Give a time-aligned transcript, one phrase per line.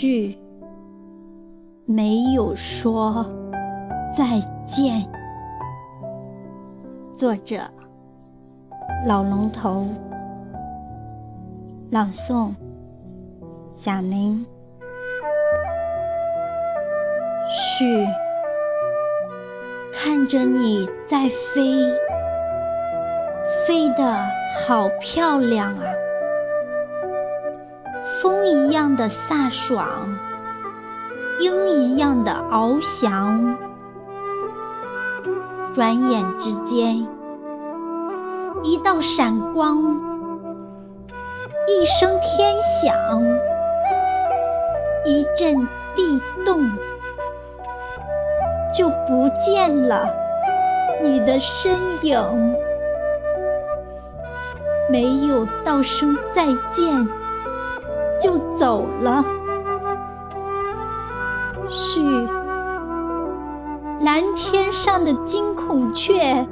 [0.00, 0.38] 续
[1.84, 3.26] 没有说
[4.16, 4.24] 再
[4.64, 5.04] 见。
[7.16, 7.62] 作者：
[9.08, 9.88] 老龙头，
[11.90, 12.54] 朗诵：
[13.74, 14.46] 小林。
[17.50, 18.06] 续，
[19.92, 21.92] 看着你在飞，
[23.66, 24.16] 飞得
[24.64, 25.82] 好漂亮啊！
[28.28, 29.88] 风一样的飒爽，
[31.40, 33.56] 鹰一样的翱翔，
[35.72, 37.08] 转眼之间，
[38.62, 39.78] 一道闪光，
[41.68, 42.94] 一声天响，
[45.06, 45.66] 一阵
[45.96, 46.70] 地动，
[48.76, 50.06] 就不见了
[51.02, 51.72] 你的身
[52.02, 52.54] 影，
[54.90, 57.08] 没有道声再见。
[58.20, 59.24] 就走了。
[61.70, 62.26] 是，
[64.00, 66.46] 蓝天上的金孔雀，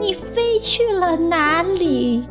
[0.00, 2.26] 你飞去了哪里？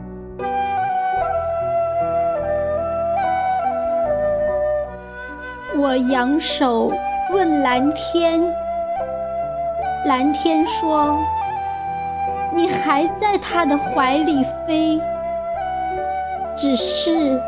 [5.78, 6.92] 我扬手
[7.32, 8.42] 问蓝天，
[10.06, 11.18] 蓝天说
[12.56, 15.00] ：“你还在他的怀里飞，
[16.58, 17.40] 只是……”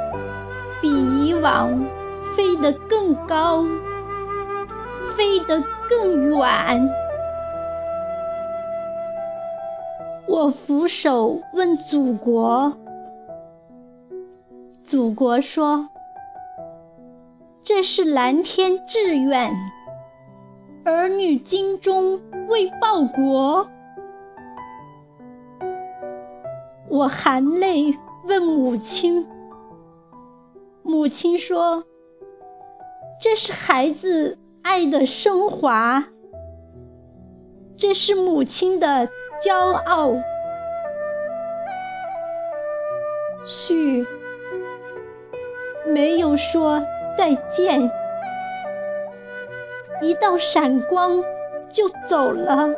[0.81, 0.89] 比
[1.27, 1.85] 以往
[2.35, 3.65] 飞得更高，
[5.15, 6.89] 飞得更远。
[10.27, 12.71] 我俯首问祖国，
[14.83, 15.89] 祖国说
[17.63, 19.51] ：“这是蓝天志愿，
[20.85, 23.67] 儿女精忠为报国。”
[26.87, 29.27] 我含泪问母亲。
[30.87, 31.83] 母亲说
[33.19, 36.05] ：“这是孩子爱的升华，
[37.75, 39.09] 这是母亲的
[39.43, 40.13] 骄傲。”
[43.45, 44.07] 续
[45.85, 46.81] 没有说
[47.17, 47.91] 再见，
[50.01, 51.21] 一道闪光
[51.67, 52.73] 就走了，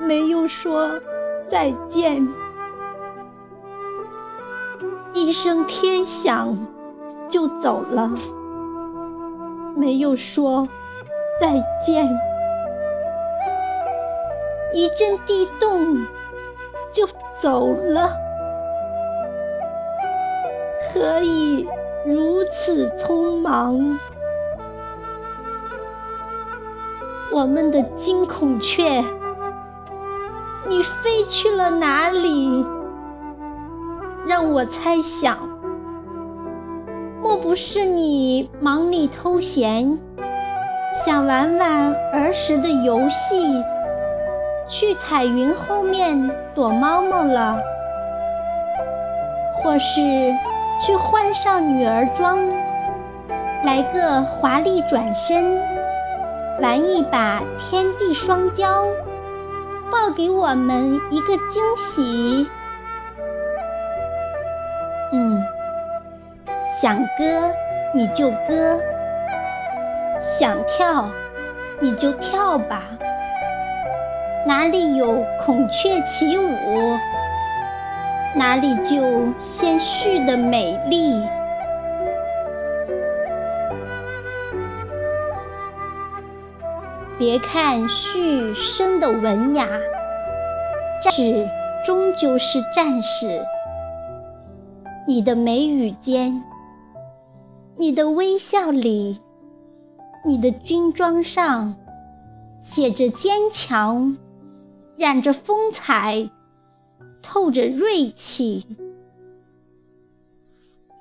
[0.00, 1.00] 没有说
[1.48, 2.26] 再见。
[5.24, 6.54] 一声天响，
[7.30, 8.10] 就走了，
[9.74, 10.68] 没有说
[11.40, 11.52] 再
[11.82, 12.06] 见；
[14.74, 15.96] 一阵地动，
[16.92, 17.08] 就
[17.40, 18.12] 走了。
[20.92, 21.66] 何以
[22.04, 23.98] 如此匆忙？
[27.32, 29.02] 我们的金孔雀，
[30.68, 32.62] 你飞去了哪里？
[34.26, 35.36] 让我猜想，
[37.22, 39.98] 莫不是你忙里偷闲，
[41.04, 43.62] 想玩玩儿时的游戏，
[44.66, 47.58] 去彩云后面躲猫猫了？
[49.62, 50.00] 或是
[50.80, 52.38] 去换上女儿装，
[53.62, 55.58] 来个华丽转身，
[56.62, 58.84] 玩一把天地双骄，
[59.90, 62.48] 报给我们一个惊喜？
[66.84, 67.50] 想歌
[67.94, 68.78] 你就歌，
[70.20, 71.10] 想跳
[71.80, 72.82] 你就跳吧。
[74.46, 76.98] 哪里有孔雀起舞，
[78.36, 81.26] 哪里就先续的美丽。
[87.16, 89.66] 别看续生的文雅，
[91.02, 91.48] 战士
[91.86, 93.42] 终究是战士。
[95.08, 96.42] 你的眉宇间，
[97.76, 99.18] 你的微笑里，
[100.24, 101.74] 你的军装上，
[102.60, 104.16] 写着坚强，
[104.96, 106.30] 染着风采，
[107.20, 108.64] 透着锐气。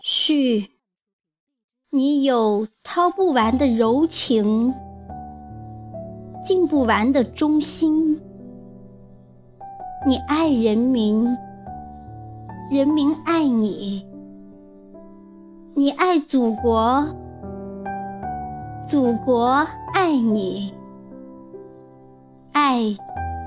[0.01, 0.71] 续，
[1.91, 4.73] 你有掏不完的柔情，
[6.43, 8.19] 尽不完的忠心。
[10.05, 11.25] 你爱人民。
[12.71, 14.03] 人民爱你，
[15.75, 17.03] 你爱祖国，
[18.87, 20.71] 祖国爱你，
[22.51, 22.95] 爱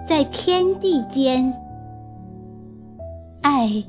[0.05, 1.55] 在天地间，
[3.43, 3.85] 爱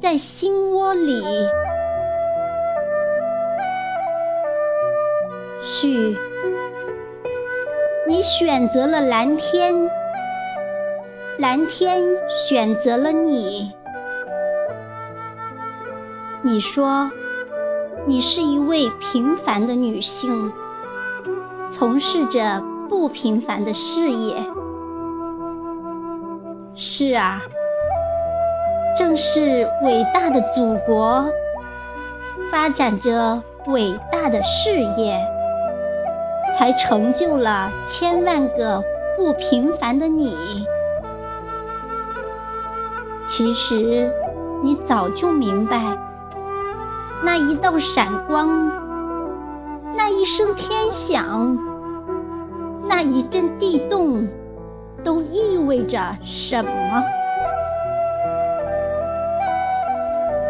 [0.00, 1.20] 在心窝里。
[5.60, 6.16] 续，
[8.06, 9.74] 你选择了蓝天，
[11.38, 13.72] 蓝天选择了你。
[16.42, 17.10] 你说，
[18.06, 20.50] 你是一位平凡的女性，
[21.70, 24.36] 从事着不平凡的事业。
[26.74, 27.42] 是啊，
[28.96, 31.26] 正是伟大的祖国，
[32.50, 35.20] 发展着伟大的事业，
[36.58, 38.82] 才成就了千万个
[39.16, 40.64] 不平凡的你。
[43.26, 44.10] 其实，
[44.62, 45.96] 你早就明白，
[47.22, 48.48] 那一道闪光，
[49.94, 51.58] 那一声天响，
[52.88, 54.26] 那一阵地动，
[55.04, 56.70] 都意味着什么。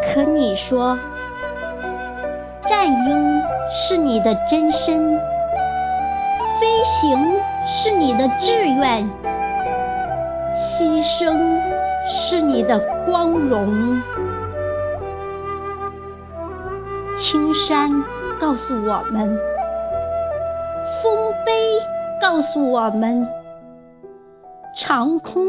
[0.02, 0.98] 可你说，
[2.66, 5.18] 战鹰是你的真身，
[6.60, 7.18] 飞行
[7.66, 9.08] 是你的志愿，
[10.54, 11.60] 牺牲。
[12.12, 14.00] 是你的光荣。
[17.22, 17.90] 青山
[18.38, 19.38] 告诉我们，
[21.02, 21.52] 丰碑
[22.18, 23.28] 告诉我们，
[24.74, 25.46] 长空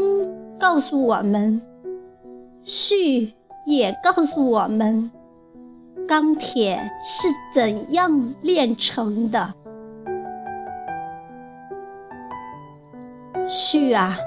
[0.58, 1.62] 告诉我们，
[2.62, 3.32] 旭
[3.64, 5.10] 也告诉我们，
[6.06, 9.54] 钢铁是怎样炼成的。
[13.48, 14.18] 旭啊！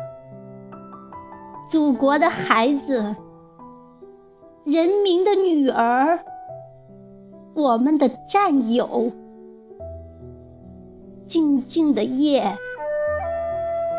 [1.69, 3.15] 祖国的孩子，
[4.63, 6.19] 人民的女儿，
[7.55, 9.13] 我们的战友。
[11.25, 12.43] 静静的夜，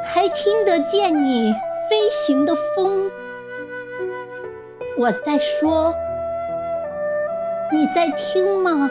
[0.04, 1.54] 还听得见你
[1.88, 3.10] 飞行的风。
[4.98, 5.94] 我在说，
[7.72, 8.90] 你在听吗？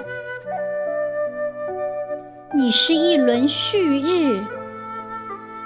[2.55, 4.43] 你是一轮旭日，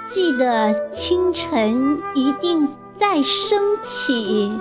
[0.06, 2.68] 记得清晨一定。
[3.00, 4.52] 再升起，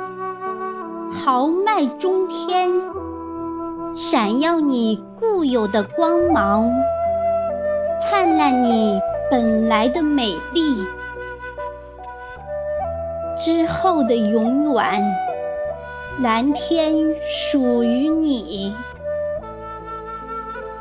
[1.11, 2.71] 豪迈中天，
[3.95, 6.71] 闪耀你固有的光芒，
[8.01, 8.99] 灿烂你
[9.29, 10.85] 本来的美丽。
[13.37, 15.03] 之后的永远，
[16.19, 16.93] 蓝天
[17.25, 18.75] 属于你。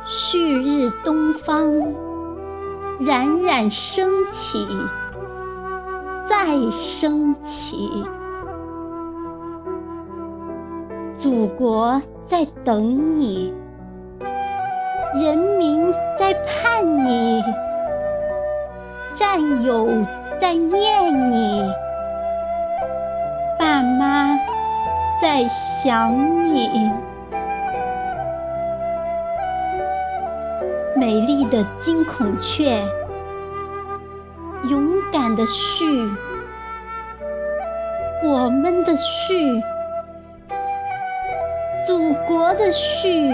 [0.04, 1.94] 旭日东方，
[3.00, 4.66] 冉冉升起。
[6.26, 8.04] 再升起，
[11.14, 13.54] 祖国在等你，
[15.14, 17.42] 人民在盼你，
[19.14, 19.88] 战友
[20.38, 21.72] 在念你，
[23.58, 24.38] 爸妈
[25.22, 26.14] 在想
[26.54, 26.92] 你。
[30.94, 32.78] 美丽的金孔雀。
[34.68, 35.86] 勇敢的旭，
[38.24, 39.62] 我们的旭，
[41.88, 43.30] 祖国的旭，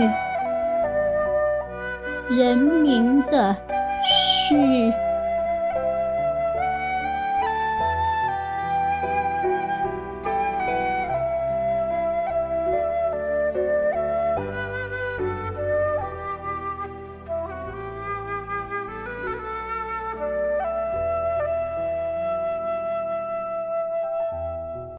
[2.30, 3.56] 人民的
[4.48, 4.92] 旭。